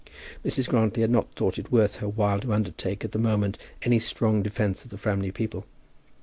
Mrs. 0.43 0.67
Grantly 0.67 1.03
had 1.03 1.11
not 1.11 1.31
thought 1.35 1.59
it 1.59 1.71
worth 1.71 1.97
her 1.97 2.09
while 2.09 2.39
to 2.39 2.51
undertake 2.53 3.05
at 3.05 3.11
the 3.11 3.19
moment 3.19 3.59
any 3.83 3.99
strong 3.99 4.41
defence 4.41 4.83
of 4.83 4.89
the 4.89 4.97
Framley 4.97 5.29
people. 5.29 5.63